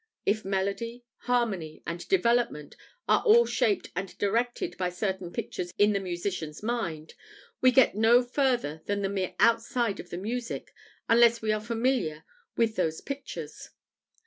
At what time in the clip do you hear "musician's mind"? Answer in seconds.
5.99-7.13